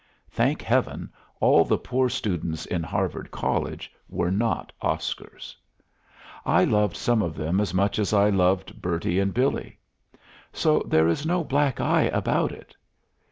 [0.31, 5.55] Thank heaven, all the poor students in Harvard College were not Oscars!
[6.43, 9.77] I loved some of them as much as I loved Bertie and Billy.
[10.51, 12.75] So there is no black eye about it.